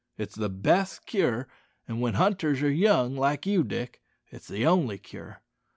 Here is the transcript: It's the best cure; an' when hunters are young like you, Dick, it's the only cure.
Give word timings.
It's 0.17 0.33
the 0.33 0.49
best 0.49 1.05
cure; 1.05 1.47
an' 1.87 1.99
when 1.99 2.15
hunters 2.15 2.63
are 2.63 2.71
young 2.71 3.15
like 3.15 3.45
you, 3.45 3.63
Dick, 3.63 4.01
it's 4.31 4.47
the 4.47 4.65
only 4.65 4.97
cure. 4.97 5.43